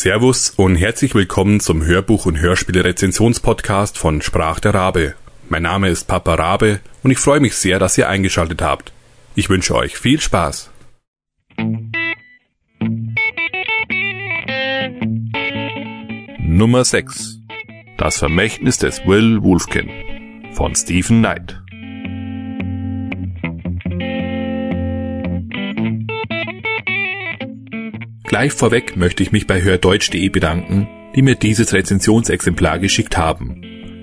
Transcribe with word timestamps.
Servus 0.00 0.48
und 0.48 0.76
herzlich 0.76 1.14
willkommen 1.14 1.60
zum 1.60 1.84
Hörbuch- 1.84 2.24
und 2.24 2.40
Hörspielrezensionspodcast 2.40 3.98
von 3.98 4.22
Sprach 4.22 4.58
der 4.58 4.72
Rabe. 4.72 5.14
Mein 5.50 5.64
Name 5.64 5.90
ist 5.90 6.04
Papa 6.08 6.36
Rabe 6.36 6.80
und 7.02 7.10
ich 7.10 7.18
freue 7.18 7.40
mich 7.40 7.54
sehr, 7.54 7.78
dass 7.78 7.98
ihr 7.98 8.08
eingeschaltet 8.08 8.62
habt. 8.62 8.94
Ich 9.34 9.50
wünsche 9.50 9.74
euch 9.74 9.98
viel 9.98 10.18
Spaß. 10.18 10.70
Nummer 16.38 16.82
6 16.86 17.40
Das 17.98 18.16
Vermächtnis 18.16 18.78
des 18.78 19.04
Will 19.04 19.42
Wolfkin 19.42 19.90
von 20.54 20.74
Stephen 20.74 21.18
Knight 21.18 21.60
Gleich 28.30 28.52
vorweg 28.52 28.96
möchte 28.96 29.24
ich 29.24 29.32
mich 29.32 29.48
bei 29.48 29.60
hördeutsch.de 29.60 30.28
bedanken, 30.28 30.86
die 31.16 31.22
mir 31.22 31.34
dieses 31.34 31.72
Rezensionsexemplar 31.72 32.78
geschickt 32.78 33.18
haben. 33.18 33.60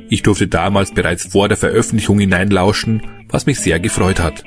Ich 0.10 0.22
durfte 0.22 0.50
damals 0.50 0.92
bereits 0.94 1.28
vor 1.28 1.48
der 1.48 1.56
Veröffentlichung 1.56 2.20
hineinlauschen, 2.20 3.04
was 3.30 3.46
mich 3.46 3.62
sehr 3.62 3.80
gefreut 3.80 4.20
hat. 4.20 4.44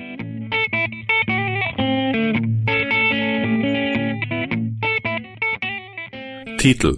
Titel 6.58 6.96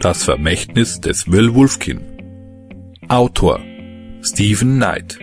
Das 0.00 0.24
Vermächtnis 0.24 1.00
des 1.00 1.30
Will 1.30 1.54
Wolfkin 1.54 2.00
Autor 3.06 3.60
Stephen 4.20 4.78
Knight 4.78 5.16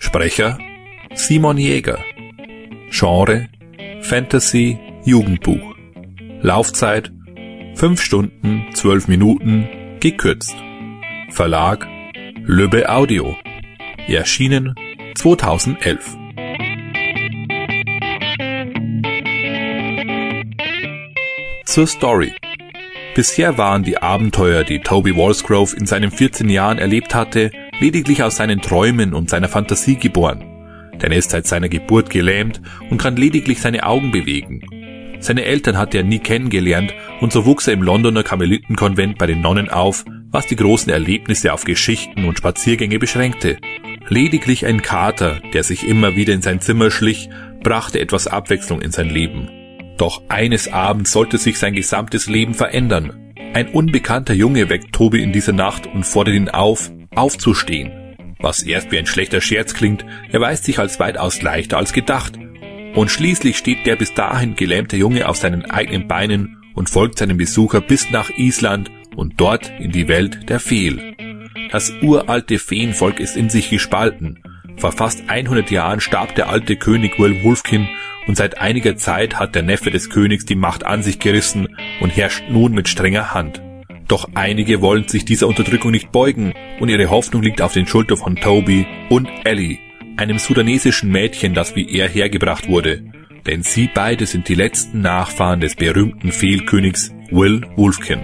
Sprecher 0.00 0.58
Simon 1.14 1.58
Jäger 1.58 2.04
Genre 2.90 3.48
Fantasy 4.00 4.80
Jugendbuch 5.04 5.77
Laufzeit 6.40 7.10
5 7.74 8.00
Stunden 8.00 8.66
12 8.72 9.08
Minuten 9.08 9.68
gekürzt 9.98 10.54
Verlag 11.30 11.88
Lübbe 12.44 12.88
Audio 12.88 13.34
Erschienen 14.06 14.76
2011 15.16 16.16
Zur 21.64 21.88
Story 21.88 22.32
Bisher 23.16 23.58
waren 23.58 23.82
die 23.82 23.98
Abenteuer, 23.98 24.62
die 24.62 24.78
Toby 24.78 25.16
Walsgrove 25.16 25.76
in 25.76 25.86
seinen 25.86 26.12
14 26.12 26.48
Jahren 26.48 26.78
erlebt 26.78 27.16
hatte, 27.16 27.50
lediglich 27.80 28.22
aus 28.22 28.36
seinen 28.36 28.62
Träumen 28.62 29.12
und 29.12 29.28
seiner 29.28 29.48
Fantasie 29.48 29.96
geboren. 29.96 30.44
Denn 31.02 31.10
er 31.10 31.18
ist 31.18 31.30
seit 31.30 31.48
seiner 31.48 31.68
Geburt 31.68 32.10
gelähmt 32.10 32.62
und 32.90 32.98
kann 32.98 33.16
lediglich 33.16 33.60
seine 33.60 33.82
Augen 33.82 34.12
bewegen. 34.12 34.62
Seine 35.20 35.44
Eltern 35.44 35.76
hatte 35.76 35.98
er 35.98 36.04
nie 36.04 36.20
kennengelernt 36.20 36.94
und 37.20 37.32
so 37.32 37.44
wuchs 37.44 37.66
er 37.66 37.74
im 37.74 37.82
Londoner 37.82 38.22
Karmelitenkonvent 38.22 39.18
bei 39.18 39.26
den 39.26 39.40
Nonnen 39.40 39.68
auf, 39.68 40.04
was 40.30 40.46
die 40.46 40.56
großen 40.56 40.92
Erlebnisse 40.92 41.52
auf 41.52 41.64
Geschichten 41.64 42.24
und 42.24 42.38
Spaziergänge 42.38 42.98
beschränkte. 42.98 43.58
Lediglich 44.08 44.64
ein 44.64 44.82
Kater, 44.82 45.40
der 45.52 45.64
sich 45.64 45.86
immer 45.86 46.16
wieder 46.16 46.32
in 46.34 46.42
sein 46.42 46.60
Zimmer 46.60 46.90
schlich, 46.90 47.28
brachte 47.62 48.00
etwas 48.00 48.26
Abwechslung 48.26 48.80
in 48.80 48.92
sein 48.92 49.10
Leben. 49.10 49.48
Doch 49.96 50.22
eines 50.28 50.72
Abends 50.72 51.12
sollte 51.12 51.38
sich 51.38 51.58
sein 51.58 51.74
gesamtes 51.74 52.28
Leben 52.28 52.54
verändern. 52.54 53.34
Ein 53.52 53.68
unbekannter 53.68 54.34
Junge 54.34 54.70
weckt 54.70 54.92
Tobi 54.92 55.22
in 55.22 55.32
dieser 55.32 55.52
Nacht 55.52 55.86
und 55.86 56.04
fordert 56.04 56.36
ihn 56.36 56.48
auf, 56.48 56.92
aufzustehen. 57.14 57.90
Was 58.40 58.62
erst 58.62 58.92
wie 58.92 58.98
ein 58.98 59.06
schlechter 59.06 59.40
Scherz 59.40 59.74
klingt, 59.74 60.04
erweist 60.30 60.64
sich 60.64 60.78
als 60.78 61.00
weitaus 61.00 61.42
leichter 61.42 61.76
als 61.76 61.92
gedacht. 61.92 62.38
Und 62.98 63.12
schließlich 63.12 63.56
steht 63.56 63.86
der 63.86 63.94
bis 63.94 64.12
dahin 64.12 64.56
gelähmte 64.56 64.96
Junge 64.96 65.28
auf 65.28 65.36
seinen 65.36 65.64
eigenen 65.70 66.08
Beinen 66.08 66.56
und 66.74 66.90
folgt 66.90 67.18
seinem 67.18 67.36
Besucher 67.36 67.80
bis 67.80 68.10
nach 68.10 68.28
Island 68.36 68.90
und 69.14 69.34
dort 69.40 69.70
in 69.78 69.92
die 69.92 70.08
Welt 70.08 70.48
der 70.48 70.58
Feel. 70.58 71.14
Das 71.70 71.92
uralte 72.02 72.58
Feenvolk 72.58 73.20
ist 73.20 73.36
in 73.36 73.50
sich 73.50 73.70
gespalten. 73.70 74.42
Vor 74.78 74.90
fast 74.90 75.30
100 75.30 75.70
Jahren 75.70 76.00
starb 76.00 76.34
der 76.34 76.48
alte 76.48 76.74
König 76.74 77.20
Will 77.20 77.44
Wolfkin 77.44 77.88
und 78.26 78.36
seit 78.36 78.58
einiger 78.58 78.96
Zeit 78.96 79.38
hat 79.38 79.54
der 79.54 79.62
Neffe 79.62 79.92
des 79.92 80.10
Königs 80.10 80.44
die 80.44 80.56
Macht 80.56 80.84
an 80.84 81.04
sich 81.04 81.20
gerissen 81.20 81.68
und 82.00 82.10
herrscht 82.16 82.42
nun 82.50 82.72
mit 82.72 82.88
strenger 82.88 83.32
Hand. 83.32 83.62
Doch 84.08 84.28
einige 84.34 84.80
wollen 84.80 85.06
sich 85.06 85.24
dieser 85.24 85.46
Unterdrückung 85.46 85.92
nicht 85.92 86.10
beugen 86.10 86.52
und 86.80 86.88
ihre 86.88 87.10
Hoffnung 87.10 87.44
liegt 87.44 87.62
auf 87.62 87.74
den 87.74 87.86
Schultern 87.86 88.16
von 88.18 88.34
Toby 88.34 88.88
und 89.08 89.28
Ellie, 89.44 89.78
einem 90.18 90.38
sudanesischen 90.38 91.10
Mädchen, 91.10 91.54
das 91.54 91.76
wie 91.76 91.88
er 91.90 92.08
hergebracht 92.08 92.68
wurde. 92.68 93.04
Denn 93.46 93.62
sie 93.62 93.88
beide 93.92 94.26
sind 94.26 94.48
die 94.48 94.54
letzten 94.54 95.00
Nachfahren 95.00 95.60
des 95.60 95.74
berühmten 95.74 96.32
Fehlkönigs 96.32 97.12
Will 97.30 97.62
Wolfkin. 97.76 98.20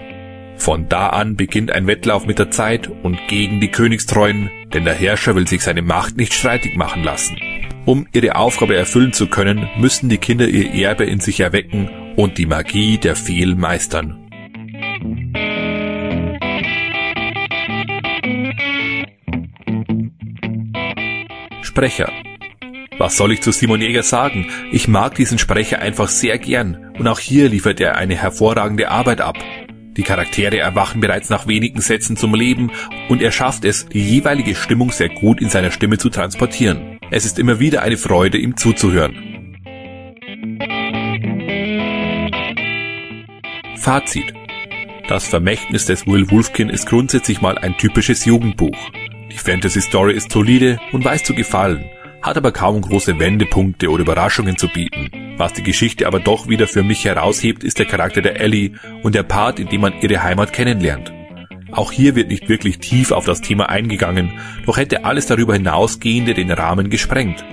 Von 0.57 0.89
da 0.89 1.09
an 1.09 1.37
beginnt 1.37 1.73
ein 1.73 1.87
Wettlauf 1.87 2.27
mit 2.27 2.39
der 2.39 2.51
Zeit 2.51 2.89
und 2.89 3.19
gegen 3.29 3.61
die 3.61 3.71
Königstreuen, 3.71 4.51
denn 4.73 4.85
der 4.85 4.95
Herrscher 4.95 5.35
will 5.35 5.47
sich 5.47 5.63
seine 5.63 5.83
Macht 5.83 6.17
nicht 6.17 6.33
streitig 6.33 6.77
machen 6.77 7.03
lassen. 7.03 7.37
Um 7.87 8.07
ihre 8.13 8.37
Aufgabe 8.37 8.77
erfüllen 8.77 9.13
zu 9.13 9.27
können, 9.27 9.69
müssen 9.79 10.09
die 10.09 10.19
Kinder 10.19 10.49
ihr 10.49 10.73
Erbe 10.73 11.05
in 11.05 11.21
sich 11.21 11.41
erwecken 11.41 11.91
und 12.17 12.39
die 12.39 12.47
Magie 12.47 12.99
der 12.99 13.17
Fehl 13.17 13.55
meistern. 13.55 14.24
Sprecher 21.75 22.13
was 22.99 23.17
soll 23.17 23.33
ich 23.33 23.43
zu 23.43 23.51
Simon 23.51 23.81
Jäger 23.81 24.05
sagen? 24.05 24.47
Ich 24.71 24.87
mag 24.87 25.17
diesen 25.17 25.37
Sprecher 25.37 25.81
einfach 25.81 26.07
sehr 26.09 26.39
gern 26.39 26.93
und 26.97 27.09
auch 27.09 27.19
hier 27.19 27.49
liefert 27.49 27.81
er 27.81 27.97
eine 27.97 28.15
hervorragende 28.15 28.89
Arbeit 28.89 29.21
ab. 29.21 29.37
Die 29.97 30.05
Charaktere 30.05 30.59
erwachen 30.59 31.01
bereits 31.01 31.31
nach 31.31 31.49
wenigen 31.49 31.81
Sätzen 31.81 32.17
zum 32.17 32.37
Leben 32.37 32.71
und 33.09 33.21
er 33.21 33.33
schafft 33.33 33.65
es, 33.65 33.89
die 33.89 34.01
jeweilige 34.01 34.55
Stimmung 34.55 34.93
sehr 34.93 35.09
gut 35.09 35.41
in 35.41 35.49
seiner 35.49 35.73
Stimme 35.73 35.99
zu 35.99 36.09
transportieren. 36.09 37.01
Es 37.11 37.25
ist 37.25 37.41
immer 37.41 37.59
wieder 37.59 37.83
eine 37.83 37.97
Freude, 37.97 38.39
ihm 38.39 38.57
zuzuhören. 38.57 39.57
Fazit. 43.75 44.33
Das 45.09 45.27
Vermächtnis 45.27 45.87
des 45.87 46.07
Will 46.07 46.31
Wolfkin 46.31 46.71
ist 46.71 46.87
grundsätzlich 46.87 47.41
mal 47.41 47.59
ein 47.59 47.77
typisches 47.77 48.25
Jugendbuch. 48.25 48.79
Die 49.35 49.39
Fantasy 49.41 49.81
Story 49.81 50.15
ist 50.15 50.31
solide 50.31 50.79
und 50.93 51.05
weiß 51.05 51.25
zu 51.25 51.35
gefallen, 51.35 51.85
hat 52.23 52.37
aber 52.37 52.53
kaum 52.53 52.81
große 52.81 53.19
Wendepunkte 53.19 53.91
oder 53.91 54.03
Überraschungen 54.03 54.57
zu 54.57 54.69
bieten. 54.69 55.11
Was 55.37 55.53
die 55.53 55.65
Geschichte 55.65 56.07
aber 56.07 56.21
doch 56.21 56.49
wieder 56.49 56.69
für 56.69 56.85
mich 56.85 57.05
heraushebt, 57.05 57.65
ist 57.65 57.81
der 57.81 57.87
Charakter 57.87 58.23
der 58.23 58.41
Ellie 58.41 58.75
und 59.03 59.17
der 59.17 59.25
Part, 59.25 59.59
in 59.59 59.69
dem 59.69 59.81
man 59.81 60.01
ihre 60.01 60.23
Heimat 60.23 60.53
kennenlernt. 60.53 61.13
Auch 61.73 61.91
hier 61.91 62.15
wird 62.15 62.29
nicht 62.29 62.49
wirklich 62.49 62.79
tief 62.79 63.11
auf 63.11 63.25
das 63.25 63.41
Thema 63.41 63.69
eingegangen, 63.69 64.39
doch 64.67 64.77
hätte 64.77 65.05
alles 65.05 65.27
darüber 65.27 65.55
hinausgehende 65.55 66.33
den 66.33 66.53
Rahmen 66.53 66.89
gesprengt. 66.89 67.45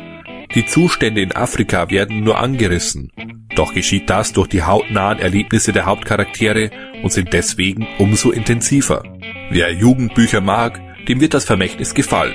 Die 0.54 0.68
Zustände 0.68 1.22
in 1.22 1.36
Afrika 1.36 1.90
werden 1.90 2.24
nur 2.24 2.38
angerissen, 2.38 3.12
doch 3.56 3.74
geschieht 3.74 4.08
das 4.08 4.34
durch 4.34 4.48
die 4.48 4.62
hautnahen 4.62 5.18
Erlebnisse 5.18 5.74
der 5.74 5.88
Hauptcharaktere 5.88 6.70
und 7.02 7.12
sind 7.12 7.34
deswegen 7.34 7.88
umso 7.98 8.30
intensiver. 8.30 9.02
Wer 9.50 9.74
Jugendbücher 9.74 10.42
mag, 10.42 10.80
dem 11.08 11.22
wird 11.22 11.34
das 11.34 11.46
Vermächtnis 11.46 11.94
gefallen. 11.94 12.34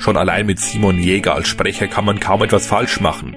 Schon 0.00 0.16
allein 0.16 0.46
mit 0.46 0.60
Simon 0.60 1.02
Jäger 1.02 1.34
als 1.34 1.48
Sprecher 1.48 1.88
kann 1.88 2.04
man 2.04 2.20
kaum 2.20 2.42
etwas 2.42 2.66
falsch 2.66 3.00
machen. 3.00 3.36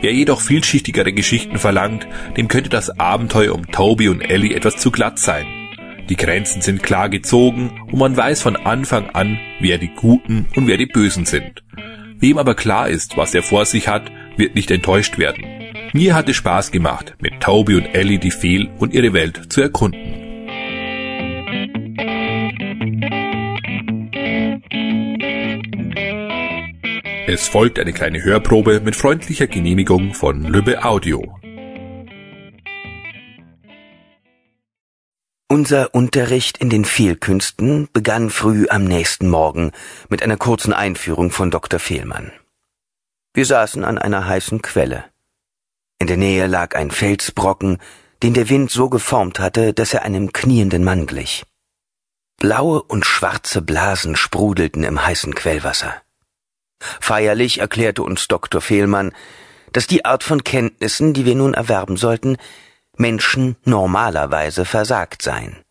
Wer 0.00 0.12
jedoch 0.12 0.40
vielschichtigere 0.40 1.12
Geschichten 1.12 1.58
verlangt, 1.58 2.06
dem 2.36 2.48
könnte 2.48 2.70
das 2.70 2.98
Abenteuer 2.98 3.54
um 3.54 3.66
Toby 3.70 4.08
und 4.08 4.22
Ellie 4.22 4.54
etwas 4.54 4.76
zu 4.76 4.90
glatt 4.90 5.18
sein. 5.18 5.46
Die 6.08 6.16
Grenzen 6.16 6.62
sind 6.62 6.82
klar 6.82 7.08
gezogen 7.08 7.70
und 7.92 7.98
man 7.98 8.16
weiß 8.16 8.42
von 8.42 8.56
Anfang 8.56 9.10
an, 9.10 9.38
wer 9.60 9.78
die 9.78 9.94
Guten 9.94 10.46
und 10.56 10.66
wer 10.66 10.76
die 10.76 10.86
Bösen 10.86 11.26
sind. 11.26 11.62
Wem 12.18 12.38
aber 12.38 12.54
klar 12.54 12.88
ist, 12.88 13.16
was 13.16 13.34
er 13.34 13.42
vor 13.42 13.64
sich 13.64 13.88
hat, 13.88 14.10
wird 14.36 14.54
nicht 14.54 14.70
enttäuscht 14.70 15.18
werden. 15.18 15.44
Mir 15.92 16.14
hat 16.14 16.28
es 16.28 16.36
Spaß 16.36 16.72
gemacht, 16.72 17.14
mit 17.20 17.40
Toby 17.40 17.76
und 17.76 17.86
Ellie 17.94 18.18
die 18.18 18.30
Fehl 18.30 18.68
und 18.78 18.94
ihre 18.94 19.12
Welt 19.12 19.52
zu 19.52 19.60
erkunden. 19.60 20.09
Es 27.32 27.46
folgt 27.46 27.78
eine 27.78 27.92
kleine 27.92 28.24
Hörprobe 28.24 28.80
mit 28.80 28.96
freundlicher 28.96 29.46
Genehmigung 29.46 30.14
von 30.14 30.42
Lübbe 30.42 30.82
Audio. 30.84 31.38
Unser 35.46 35.94
Unterricht 35.94 36.58
in 36.58 36.70
den 36.70 36.84
Fehlkünsten 36.84 37.88
begann 37.92 38.30
früh 38.30 38.66
am 38.68 38.82
nächsten 38.82 39.28
Morgen 39.28 39.70
mit 40.08 40.24
einer 40.24 40.38
kurzen 40.38 40.72
Einführung 40.72 41.30
von 41.30 41.52
Dr. 41.52 41.78
Fehlmann. 41.78 42.32
Wir 43.32 43.46
saßen 43.46 43.84
an 43.84 43.96
einer 43.96 44.26
heißen 44.26 44.60
Quelle. 44.60 45.04
In 46.00 46.08
der 46.08 46.16
Nähe 46.16 46.48
lag 46.48 46.74
ein 46.74 46.90
Felsbrocken, 46.90 47.78
den 48.24 48.34
der 48.34 48.48
Wind 48.48 48.72
so 48.72 48.88
geformt 48.90 49.38
hatte, 49.38 49.72
dass 49.72 49.94
er 49.94 50.02
einem 50.02 50.32
knienden 50.32 50.82
Mann 50.82 51.06
glich. 51.06 51.44
Blaue 52.40 52.82
und 52.82 53.06
schwarze 53.06 53.62
Blasen 53.62 54.16
sprudelten 54.16 54.82
im 54.82 55.06
heißen 55.06 55.36
Quellwasser. 55.36 56.02
Feierlich 56.80 57.58
erklärte 57.58 58.02
uns 58.02 58.26
Dr. 58.28 58.60
Fehlmann, 58.60 59.12
dass 59.72 59.86
die 59.86 60.04
Art 60.04 60.24
von 60.24 60.42
Kenntnissen, 60.42 61.14
die 61.14 61.24
wir 61.24 61.34
nun 61.34 61.54
erwerben 61.54 61.96
sollten, 61.96 62.36
Menschen 62.96 63.56
normalerweise 63.64 64.64
versagt 64.64 65.22
seien. 65.22 65.62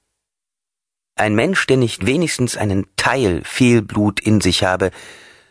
Ein 1.16 1.36
Mensch, 1.36 1.68
der 1.68 1.78
nicht 1.78 2.06
wenigstens 2.06 2.56
einen 2.56 2.88
Teil 2.96 3.42
Fehlblut 3.44 4.22
in 4.22 4.40
sich 4.40 4.64
habe, 4.64 4.92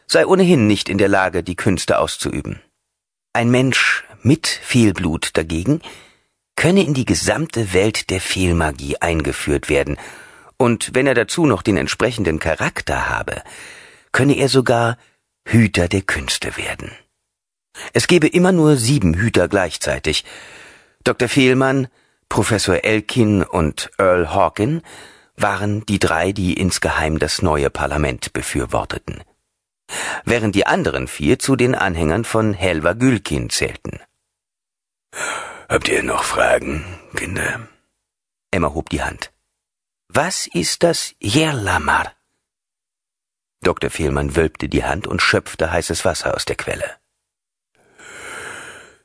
sei 0.06 0.26
ohnehin 0.26 0.66
nicht 0.66 0.88
in 0.88 0.96
der 0.96 1.08
Lage, 1.08 1.43
die 1.43 1.56
Künste 1.56 1.99
auszuüben. 1.99 2.62
Ein 3.34 3.50
Mensch 3.50 4.04
mit 4.22 4.46
Fehlblut 4.46 5.37
dagegen 5.37 5.82
könne 6.56 6.82
in 6.82 6.94
die 6.94 7.04
gesamte 7.04 7.72
Welt 7.72 8.11
der 8.11 8.20
Fehlmagie 8.20 8.96
eingeführt 8.96 9.69
werden, 9.69 9.96
und 10.56 10.90
wenn 10.93 11.06
er 11.06 11.14
dazu 11.14 11.46
noch 11.46 11.62
den 11.62 11.76
entsprechenden 11.76 12.40
Charakter 12.40 13.08
habe, 13.08 13.43
könne 14.11 14.37
er 14.37 14.49
sogar 14.49 14.99
Hüter 15.50 15.89
der 15.89 16.03
Künste 16.03 16.56
werden. 16.56 16.93
Es 17.93 18.06
gebe 18.06 18.27
immer 18.27 18.53
nur 18.53 18.77
sieben 18.77 19.15
Hüter 19.15 19.49
gleichzeitig. 19.49 20.25
Dr. 21.05 21.29
Fehlmann, 21.29 21.89
Professor 22.29 22.85
Elkin 22.85 23.43
und 23.43 23.91
Earl 23.99 24.35
Hawkin 24.35 24.83
waren 25.37 25.87
die 25.87 25.99
drei, 25.99 26.33
die 26.33 26.55
insgeheim 26.55 27.19
das 27.19 27.43
neue 27.43 27.71
Parlament 27.71 28.33
befürworteten 28.33 29.23
während 30.25 30.55
die 30.55 30.67
anderen 30.67 31.09
vier 31.09 31.39
zu 31.39 31.56
den 31.56 31.75
Anhängern 31.75 32.25
von 32.25 32.53
Helva 32.53 32.93
Gülkin 32.93 33.50
zählten. 33.50 34.00
Habt 35.69 35.89
ihr 35.89 36.03
noch 36.03 36.25
Fragen, 36.25 36.85
Kinder? 37.15 37.69
Emma 38.50 38.73
hob 38.73 38.89
die 38.91 39.03
Hand. 39.03 39.33
Was 40.09 40.47
ist 40.47 40.83
das 40.83 41.15
Yerlamar? 41.21 42.12
Dr. 43.62 43.90
Fehlmann 43.90 44.37
wölbte 44.37 44.69
die 44.69 44.84
Hand 44.84 45.06
und 45.06 45.20
schöpfte 45.20 45.70
heißes 45.70 46.05
Wasser 46.05 46.34
aus 46.34 46.44
der 46.44 46.56
Quelle. 46.56 46.96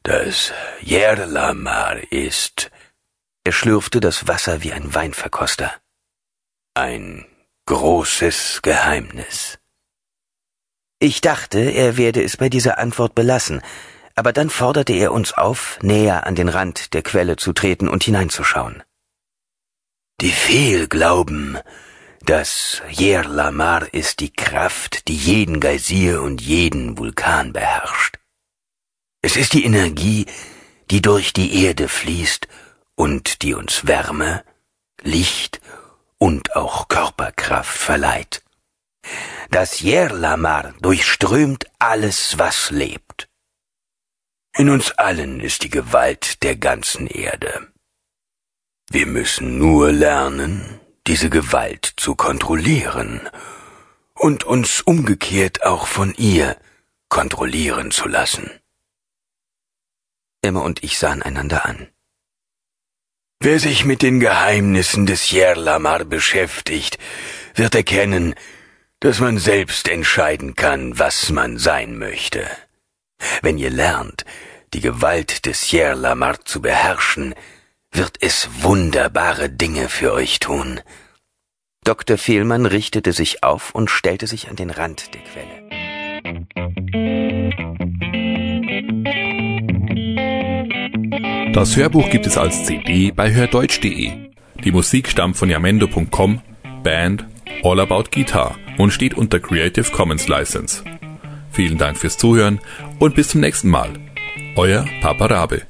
Das 0.04 0.52
Yerlamar 0.82 2.12
ist. 2.12 2.72
Er 3.44 3.52
schlürfte 3.52 4.00
das 4.00 4.28
Wasser 4.28 4.64
wie 4.64 4.74
ein 4.74 4.94
Weinverkoster. 4.94 5.74
Ein 6.74 7.26
großes 7.66 8.62
Geheimnis. 8.62 9.60
Ich 11.00 11.22
dachte, 11.22 11.60
er 11.60 11.98
werde 11.98 12.24
es 12.24 12.38
bei 12.38 12.50
dieser 12.50 12.78
Antwort 12.78 13.16
belassen, 13.16 13.62
aber 14.16 14.32
dann 14.32 14.50
forderte 14.50 14.94
er 14.94 15.12
uns 15.12 15.34
auf, 15.34 15.80
näher 15.82 16.26
an 16.26 16.36
den 16.36 16.50
Rand 16.50 16.94
der 16.94 17.02
Quelle 17.02 17.36
zu 17.36 17.52
treten 17.54 17.90
und 17.90 18.04
hineinzuschauen. 18.04 18.84
Die 20.22 20.32
Fehl 20.32 20.88
glauben, 20.88 21.58
das 22.26 22.82
Yerlamar 22.90 23.94
ist 23.94 24.20
die 24.22 24.32
Kraft, 24.32 25.08
die 25.08 25.16
jeden 25.16 25.60
Geysir 25.60 26.22
und 26.22 26.42
jeden 26.42 26.98
Vulkan 26.98 27.52
beherrscht. 27.52 28.18
Es 29.22 29.36
ist 29.36 29.54
die 29.54 29.66
Energie, 29.66 30.26
die 30.90 31.02
durch 31.02 31.34
die 31.34 31.64
Erde 31.64 31.88
fließt 31.88 32.48
und 32.96 33.42
die 33.42 33.54
uns 33.54 33.88
Wärme, 33.88 34.44
Licht 35.02 35.60
und 36.18 36.56
auch 36.56 36.88
Körperkraft 36.88 37.78
verleiht. 37.78 38.44
Das 39.50 39.82
Yerlamar 39.82 40.74
durchströmt 40.82 41.66
alles, 41.80 42.38
was 42.38 42.72
lebt. 42.72 43.28
In 44.56 44.70
uns 44.70 44.92
allen 44.92 45.40
ist 45.40 45.64
die 45.64 45.70
Gewalt 45.70 46.42
der 46.44 46.56
ganzen 46.56 47.08
Erde. 47.08 47.68
Wir 48.90 49.08
müssen 49.08 49.58
nur 49.58 49.92
lernen, 49.92 50.80
diese 51.08 51.30
Gewalt 51.30 51.94
zu 51.98 52.16
kontrollieren 52.16 53.22
und 54.14 54.44
uns 54.44 54.82
umgekehrt 54.82 55.64
auch 55.64 55.88
von 55.88 56.14
ihr 56.16 56.58
kontrollieren 57.10 57.92
zu 57.92 58.08
lassen. 58.08 58.50
Emma 60.42 60.62
und 60.62 60.84
ich 60.84 60.98
sahen 60.98 61.22
einander 61.22 61.66
an. 61.66 61.88
Wer 63.40 63.60
sich 63.60 63.84
mit 63.84 64.02
den 64.02 64.20
Geheimnissen 64.20 65.06
des 65.06 65.30
Yerlamar 65.32 66.06
beschäftigt, 66.06 66.98
wird 67.56 67.76
erkennen, 67.76 68.36
dass 69.02 69.20
man 69.20 69.38
selbst 69.38 69.90
entscheiden 69.90 70.56
kann, 70.56 70.98
was 70.98 71.30
man 71.30 71.58
sein 71.58 71.98
möchte. 71.98 72.50
Wenn 73.42 73.58
ihr 73.58 73.70
lernt, 73.70 74.24
die 74.74 74.80
Gewalt 74.80 75.46
des 75.46 75.72
Yerlamar 75.72 76.44
zu 76.46 76.62
beherrschen, 76.62 77.36
wird 77.94 78.18
es 78.22 78.50
wunderbare 78.62 79.50
Dinge 79.50 79.88
für 79.90 80.14
euch 80.14 80.40
tun. 80.40 80.82
Dr. 81.84 82.18
Fehlmann 82.18 82.66
richtete 82.66 83.14
sich 83.14 83.44
auf 83.44 83.76
und 83.76 83.90
stellte 83.90 84.28
sich 84.28 84.50
an 84.50 84.56
den 84.56 84.70
Rand 84.70 85.14
der 85.14 85.22
Quelle. 85.22 85.64
Das 91.54 91.76
Hörbuch 91.76 92.10
gibt 92.10 92.26
es 92.26 92.38
als 92.38 92.66
CD 92.66 93.12
bei 93.12 93.32
hördeutsch.de. 93.32 94.12
Die 94.64 94.72
Musik 94.72 95.10
stammt 95.10 95.38
von 95.38 95.50
yamendo.com, 95.50 96.42
Band 96.84 97.26
All 97.64 97.80
About 97.80 98.06
Guitar 98.12 98.56
und 98.78 98.92
steht 98.92 99.14
unter 99.14 99.40
Creative 99.40 99.92
Commons 99.92 100.28
License. 100.28 100.84
Vielen 101.52 101.78
Dank 101.78 101.98
fürs 101.98 102.18
Zuhören 102.18 102.60
und 102.98 103.14
bis 103.14 103.30
zum 103.30 103.42
nächsten 103.42 103.70
Mal. 103.70 103.92
Euer 104.56 104.86
Papa 105.02 105.28
Rabe. 105.28 105.64